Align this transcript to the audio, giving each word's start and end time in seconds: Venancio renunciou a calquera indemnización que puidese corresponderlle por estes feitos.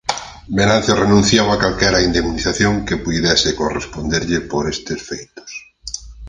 Venancio 0.59 0.95
renunciou 1.03 1.47
a 1.49 1.59
calquera 1.63 2.03
indemnización 2.07 2.73
que 2.87 3.01
puidese 3.05 3.51
corresponderlle 3.61 4.39
por 4.51 4.63
estes 4.75 4.99
feitos. 5.09 5.51